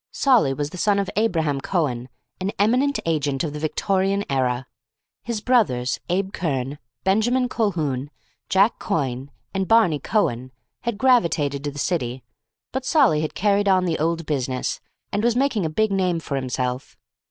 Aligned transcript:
Solly 0.11 0.51
was 0.51 0.71
the 0.71 0.79
son 0.79 0.97
of 0.97 1.11
Abraham 1.15 1.61
Cohen, 1.61 2.09
an 2.39 2.51
eminent 2.57 2.99
agent 3.05 3.43
of 3.43 3.53
the 3.53 3.59
Victorian 3.59 4.25
era. 4.31 4.65
His 5.21 5.41
brothers, 5.41 5.99
Abe 6.09 6.33
Kern, 6.33 6.79
Benjamin 7.03 7.47
Colquhoun, 7.47 8.09
Jack 8.49 8.79
Coyne, 8.79 9.29
and 9.53 9.67
Barney 9.67 9.99
Cowan 9.99 10.51
had 10.85 10.97
gravitated 10.97 11.63
to 11.65 11.69
the 11.71 11.77
City; 11.77 12.23
but 12.71 12.83
Solly 12.83 13.21
had 13.21 13.35
carried 13.35 13.67
on 13.67 13.85
the 13.85 13.99
old 13.99 14.25
business, 14.25 14.81
and 15.11 15.23
was 15.23 15.35
making 15.35 15.67
a 15.67 15.69
big 15.69 15.91
name 15.91 16.19
for 16.19 16.35
himself. 16.35 16.97